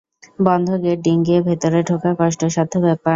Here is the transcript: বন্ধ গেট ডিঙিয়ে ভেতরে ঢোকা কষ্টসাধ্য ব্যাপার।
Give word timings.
বন্ধ 0.39 0.67
গেট 0.83 0.99
ডিঙিয়ে 1.05 1.39
ভেতরে 1.47 1.79
ঢোকা 1.89 2.11
কষ্টসাধ্য 2.19 2.73
ব্যাপার। 2.85 3.09